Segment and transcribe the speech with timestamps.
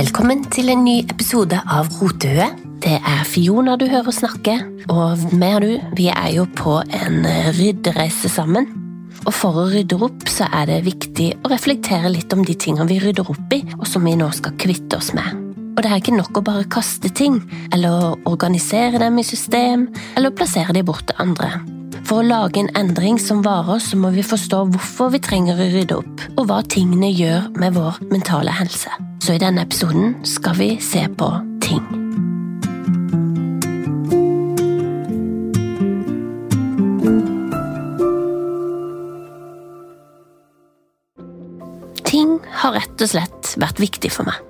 [0.00, 2.46] Velkommen til en ny episode av Rotehue.
[2.80, 4.54] Det er Fiona du hører snakke,
[4.88, 7.26] og meg og du, vi er jo på en
[7.58, 8.64] ryddereise sammen.
[9.26, 12.88] Og for å rydde opp, så er det viktig å reflektere litt om de tingene
[12.88, 15.36] vi rydder opp i, og som vi nå skal kvitte oss med.
[15.74, 17.36] Og det er ikke nok å bare kaste ting,
[17.68, 21.58] eller organisere dem i system, eller plassere de bort til andre.
[22.10, 25.66] For å lage en endring som varer, så må vi forstå hvorfor vi trenger å
[25.70, 28.90] rydde opp, og hva tingene gjør med vår mentale helse.
[29.22, 31.28] Så i denne episoden skal vi se på
[31.62, 31.84] ting.
[42.10, 42.34] Ting
[42.64, 44.42] har rett og slett vært viktig for meg.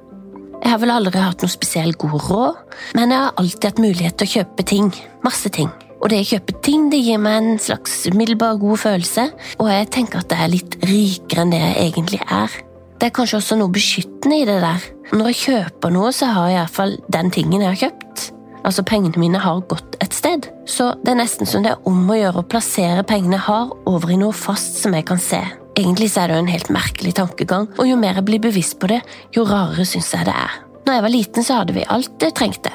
[0.65, 2.65] Jeg har vel aldri hatt noe spesielt god råd,
[2.97, 4.93] men jeg har alltid hatt mulighet til å kjøpe ting.
[5.29, 5.69] Masse ting.
[6.01, 9.27] Og det jeg kjøper ting det gir meg en slags umiddelbar god følelse,
[9.61, 12.59] og jeg tenker at det er litt rikere enn det jeg egentlig er.
[13.01, 14.83] Det er kanskje også noe beskyttende i det der.
[15.13, 18.27] Når jeg kjøper noe, så har jeg iallfall den tingen jeg har kjøpt.
[18.61, 20.51] Altså, pengene mine har gått et sted.
[20.69, 23.73] Så det er nesten som det er om å gjøre å plassere pengene jeg har,
[23.89, 25.41] over i noe fast som jeg kan se.
[25.81, 28.77] Egentlig så er det jo en helt merkelig tankegang, og jo mer jeg blir bevisst
[28.81, 29.01] på det,
[29.37, 30.61] jo rarere syns jeg det er.
[30.85, 32.73] Når jeg var liten, så hadde vi alt jeg trengte.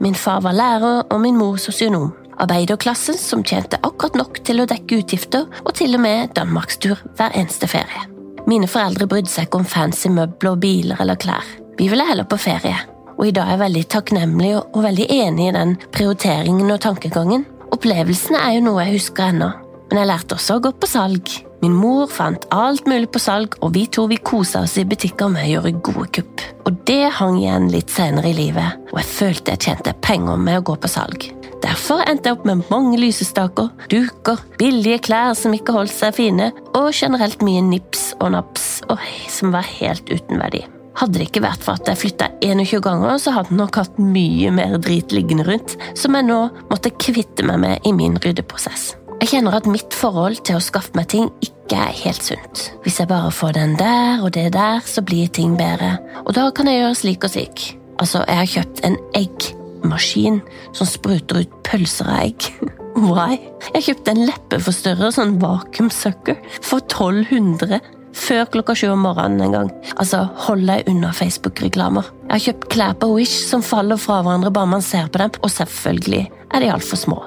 [0.00, 2.10] Min far var lærer, og min mor sosionom.
[2.40, 7.36] Arbeiderklassen som tjente akkurat nok til å dekke utgifter, og til og med danmarkstur hver
[7.36, 8.06] eneste ferie.
[8.48, 11.44] Mine foreldre brydde seg ikke om fancy møbler, biler eller klær.
[11.76, 12.78] Vi ville heller på ferie.
[13.18, 17.44] Og i dag er jeg veldig takknemlig og veldig enig i den prioriteringen og tankegangen.
[17.76, 19.52] Opplevelsene er jo noe jeg husker ennå,
[19.90, 21.34] men jeg lærte også å gå på salg.
[21.60, 25.28] Min mor fant alt mulig på salg, og vi to vi kosa oss i butikker
[25.28, 26.44] med å gjøre gode kupp.
[26.64, 30.62] Og det hang igjen litt senere i livet, og jeg følte jeg tjente penger med
[30.62, 31.28] å gå på salg.
[31.60, 36.48] Derfor endte jeg opp med mange lysestaker, duker, billige klær som ikke holdt seg fine,
[36.72, 40.64] og generelt mye nips og naps og som var helt uten verdi.
[41.00, 44.00] Hadde det ikke vært for at jeg flytta 21 ganger, så hadde jeg nok hatt
[44.00, 46.40] mye mer drit liggende rundt, som jeg nå
[46.72, 48.94] måtte kvitte meg med i min ryddeprosess.
[49.20, 52.62] Jeg kjenner at mitt forhold til å skaffe meg ting ikke er helt sunt.
[52.86, 56.46] Hvis jeg bare får den der og det der, så blir ting bedre, og da
[56.56, 57.64] kan jeg gjøre slik og slik.
[58.00, 60.38] Altså, jeg har kjøpt en eggmaskin
[60.72, 62.48] som spruter ut pølser av egg.
[63.10, 63.36] Why?
[63.74, 67.82] Jeg kjøpte en leppeforstørrer, sånn vakuumsucker, for 1200
[68.16, 69.68] før klokka sju om morgenen en gang.
[70.00, 72.08] Altså, hold deg unna Facebook-reklamer.
[72.24, 75.36] Jeg har kjøpt klær på Wish som faller fra hverandre bare man ser på dem,
[75.44, 77.20] og selvfølgelig er de altfor små.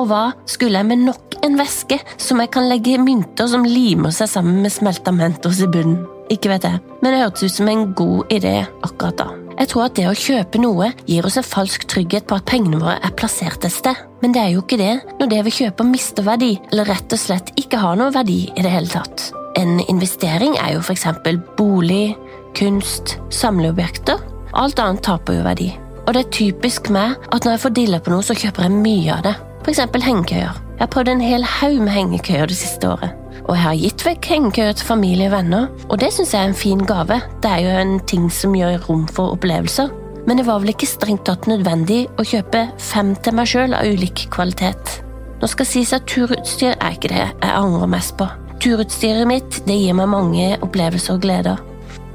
[0.00, 4.14] Og hva skulle jeg med nok en væske som jeg kan legge mynter som limer
[4.14, 6.02] seg sammen med smelta Mentos i bunnen?
[6.32, 9.26] Ikke vet jeg, men det hørtes ut som en god idé akkurat da.
[9.54, 12.80] Jeg tror at det å kjøpe noe gir oss en falsk trygghet på at pengene
[12.80, 14.00] våre er plassert et sted.
[14.22, 17.20] Men det er jo ikke det når det vi kjøper mister verdi, eller rett og
[17.20, 19.28] slett ikke har noe verdi i det hele tatt.
[19.60, 21.06] En investering er jo f.eks.
[21.58, 22.16] bolig,
[22.58, 24.18] kunst, samleobjekter.
[24.58, 25.70] Alt annet taper jo verdi.
[26.04, 28.80] Og det er typisk meg at når jeg får dilla på noe, så kjøper jeg
[28.80, 29.34] mye av det.
[29.64, 29.80] F.eks.
[30.04, 30.56] hengekøyer.
[30.74, 33.14] Jeg har prøvd en hel haug med hengekøyer det siste året.
[33.44, 36.50] Og jeg har gitt vekk hengekøyer til familie og venner, og det syns jeg er
[36.50, 37.16] en fin gave.
[37.40, 39.88] Det er jo en ting som gjør rom for opplevelser.
[40.28, 43.88] Men det var vel ikke strengt tatt nødvendig å kjøpe fem til meg sjøl av
[43.88, 44.98] ulik kvalitet.
[45.40, 48.28] Nå skal sies at turutstyr er ikke det jeg angrer mest på.
[48.60, 51.60] Turutstyret mitt det gir meg mange opplevelser og gleder.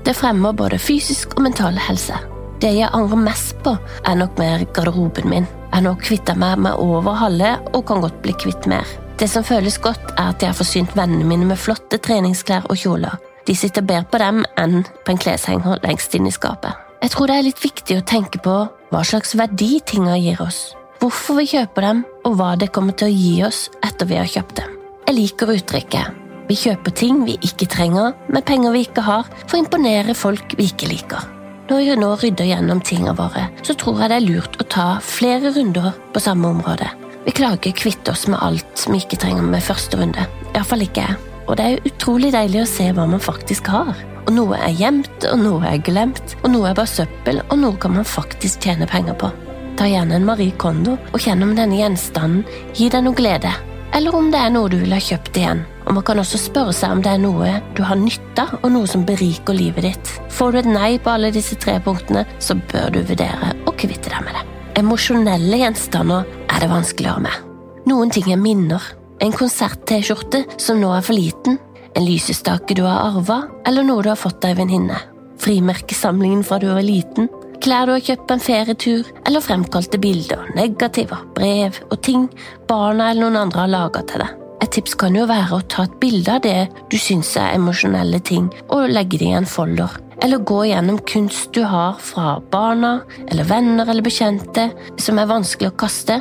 [0.05, 2.17] Det fremmer både fysisk og mental helse.
[2.59, 5.47] Det jeg angrer mest på, er nok mer garderoben min.
[5.47, 8.88] Jeg har nå kvitta meg med over halve og kan godt bli kvitt mer.
[9.20, 12.80] Det som føles godt, er at jeg har forsynt vennene mine med flotte treningsklær og
[12.80, 13.16] kjoler.
[13.47, 16.75] De sitter bedre på dem enn på en kleshenger lengst inn i skapet.
[17.00, 18.56] Jeg tror det er litt viktig å tenke på
[18.91, 23.08] hva slags verdi tinga gir oss, hvorfor vi kjøper dem, og hva det kommer til
[23.08, 24.80] å gi oss etter vi har kjøpt dem.
[25.08, 29.53] Jeg liker uttrykket vi kjøper ting vi ikke trenger, med penger vi ikke har, for
[29.53, 31.28] å imponere folk vi ikke liker.
[31.69, 34.85] Når jeg nå rydder gjennom tingene våre, så tror jeg det er lurt å ta
[35.06, 36.88] flere runder på samme område.
[37.28, 40.25] Vi klarer ikke å kvitte oss med alt vi ikke trenger med første runde.
[40.56, 41.19] Iallfall ikke jeg.
[41.46, 43.93] Og det er utrolig deilig å se hva man faktisk har.
[44.23, 47.78] Og noe er gjemt, og noe er glemt, og noe er bare søppel, og noe
[47.82, 49.29] kan man faktisk tjene penger på.
[49.78, 52.41] Ta gjerne en Marie Kondo og kjenn om denne gjenstanden
[52.73, 53.53] gir deg noe glede,
[53.99, 55.66] eller om det er noe du vil ha kjøpt igjen.
[55.84, 58.87] Og Man kan også spørre seg om det er noe du har nytta, og noe
[58.87, 60.11] som beriker livet ditt.
[60.31, 64.07] Får du et nei på alle disse tre punktene, så bør du vurdere å kvitte
[64.07, 64.46] deg med det.
[64.79, 67.43] Emosjonelle gjenstander er det vanskeligere med.
[67.91, 68.85] Noen ting er minner.
[69.19, 71.59] En konsert-T-skjorte som nå er for liten,
[71.91, 75.02] en lysestake du har arva, eller noe du har fått av en venninne.
[75.43, 77.28] Frimerkesamlingen fra du var liten,
[77.64, 82.28] klær du har kjøpt på en ferietur, eller fremkalte bilder, negativer, brev og ting
[82.70, 84.35] barna eller noen andre har laga til deg.
[84.59, 88.20] Et tips kan jo være å ta et bilde av det du syns er emosjonelle
[88.28, 89.90] ting, og legge det i en folder.
[90.22, 94.66] eller gå gjennom kunst du har fra barna eller venner eller bekjente
[95.00, 96.17] som er vanskelig å kaste,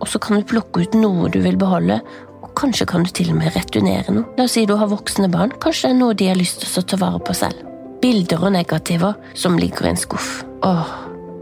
[0.00, 2.00] og så kan du plukke ut noe du vil beholde,
[2.42, 4.28] og kanskje kan du til og med returnere noe.
[4.38, 6.78] La oss si du har voksne barn, kanskje det er noe de har lyst til
[6.78, 7.66] å ta vare på selv.
[8.00, 10.44] Bilder og negativer som ligger i en skuff.
[10.66, 10.94] Åh,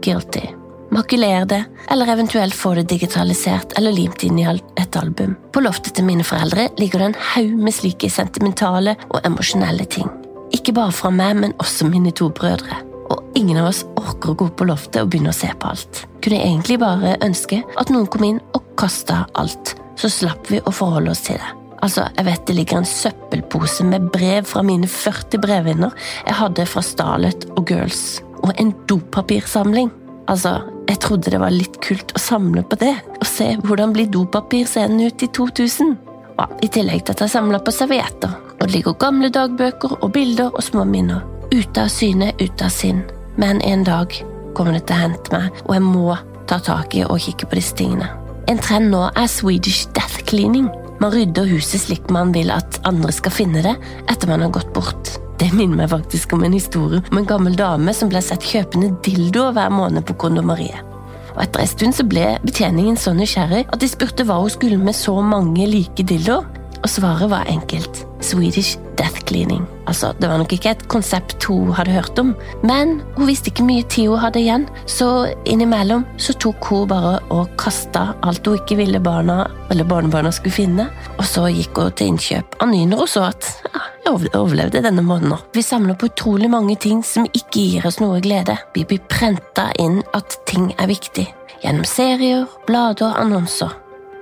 [0.04, 0.48] guilty
[0.90, 5.36] makulere det, eller eventuelt få det digitalisert eller limt inn i et album.
[5.52, 10.08] På loftet til mine foreldre ligger det en haug med slike sentimentale og emosjonelle ting.
[10.54, 12.80] Ikke bare fra meg, men også mine to brødre.
[13.08, 16.02] Og ingen av oss orker å gå på loftet og begynne å se på alt.
[16.24, 20.72] Kunne egentlig bare ønske at noen kom inn og kasta alt, så slapp vi å
[20.74, 21.54] forholde oss til det.
[21.78, 26.66] Altså, jeg vet det ligger en søppelpose med brev fra mine 40 brevvenner jeg hadde
[26.66, 29.90] fra Starlet og Girls, og en dopapirsamling.
[30.28, 30.58] Altså,
[30.88, 34.68] jeg trodde det var litt kult å samle på det, og se hvordan blir dopapir
[34.68, 35.94] seende ut i 2000.
[36.38, 40.12] Ja, I tillegg til at jeg samla på servietter, og det ligger gamle dagbøker og
[40.14, 41.24] bilder og små minner.
[41.48, 43.02] Ute av syne, ute av sinn.
[43.40, 44.12] Men en dag
[44.54, 46.16] kommer det til å hente meg, og jeg må
[46.48, 48.10] ta tak i og kikke på disse tingene.
[48.48, 50.68] En trend nå er Swedish death cleaning.
[51.02, 53.74] Man rydder huset slik man vil at andre skal finne det
[54.08, 55.18] etter man har gått bort.
[55.38, 58.90] Det minner meg faktisk om en historie om en gammel dame som ble sett kjøpende
[59.06, 60.82] dildoer hver måned på kondomeriet.
[61.36, 64.80] Og Etter en stund så ble betjeningen så nysgjerrig at de spurte hva hun skulle
[64.82, 66.46] med så mange like dildoer,
[66.78, 68.04] og svaret var enkelt.
[68.22, 69.62] Swedish death cleaning.
[69.86, 73.66] Altså, Det var nok ikke et konsept hun hadde hørt om, men hun visste ikke
[73.66, 78.58] mye tid hun hadde igjen, så innimellom så tok hun bare og kasta alt hun
[78.58, 80.88] ikke ville barna eller barnebarna skulle finne,
[81.18, 83.46] og så gikk hun til innkjøp av hun så at
[84.12, 85.38] overlevde denne måneden.
[85.54, 88.56] Vi samler på utrolig mange ting som ikke gir oss noe glede.
[88.74, 91.26] Vi blir prenta inn at ting er viktig,
[91.62, 93.74] gjennom serier, blader og annonser.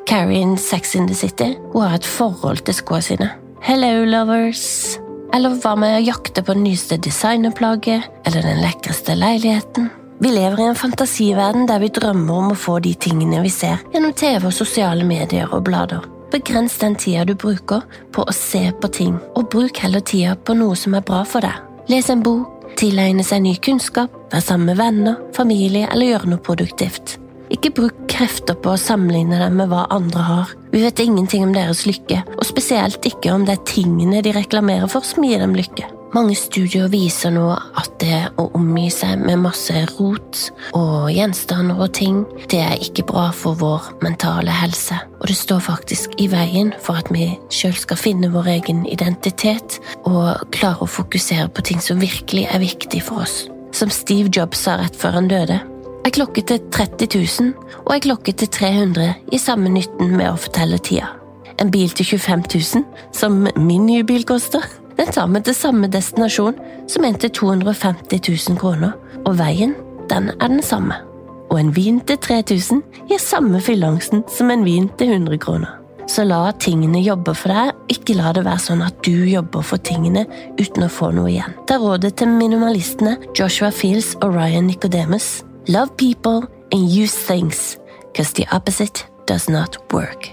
[0.06, 3.30] Carrie in Sex in the City hun har et forhold til skoene sine.
[3.66, 4.96] Hello, lovers!
[5.34, 9.90] Eller hva med å jakte på det nyeste designerplagget eller den lekreste leiligheten?
[10.22, 13.82] Vi lever i en fantasiverden der vi drømmer om å få de tingene vi ser
[13.92, 16.06] gjennom TV og sosiale medier og blader.
[16.36, 17.80] Begrens den tida du bruker
[18.12, 21.40] på å se på ting, og bruk heller tida på noe som er bra for
[21.40, 21.62] deg.
[21.88, 26.42] Les en bok, tilegne seg ny kunnskap, være sammen med venner, familie eller gjøre noe
[26.44, 27.14] produktivt.
[27.56, 30.52] Ikke bruk krefter på å sammenligne deg med hva andre har.
[30.76, 34.90] Vi vet ingenting om deres lykke, og spesielt ikke om det er tingene de reklamerer
[34.93, 35.87] for som gir dem lykke.
[36.12, 40.43] Mange studier viser nå at det å omgi seg med masse rot
[40.76, 42.19] og gjenstander og ting,
[42.52, 44.99] det er ikke bra for vår mentale helse.
[45.17, 49.79] Og det står faktisk i veien for at vi sjøl skal finne vår egen identitet
[50.02, 53.46] og klare å fokusere på ting som virkelig er viktig for oss.
[53.72, 55.56] Som Steve Jobs sa rett før han døde,
[56.06, 57.06] jeg klokket til 30
[57.43, 61.08] 000, og jeg klokket til 300 i samme nytten med å fortelle tida.
[61.58, 62.85] En bil til 25 000,
[63.17, 64.62] som min nye bil koster,
[64.97, 68.94] den tar meg til samme destinasjon som en til 250 000 kroner,
[69.25, 69.75] og veien,
[70.06, 71.00] den er den samme.
[71.50, 75.75] Og en vin til 3000 gir samme fyllangsten som en vin til 100 kroner.
[76.06, 79.82] Så la tingene jobbe for deg, ikke la det være sånn at du jobber for
[79.82, 80.23] tingene
[80.55, 81.58] uten å få noe igjen.
[81.67, 85.45] Ta rådet til minimalistene Joshua Fields og Ryan Nicodemus.
[85.68, 87.76] Love people and use things,
[88.12, 90.30] because the opposite does not work.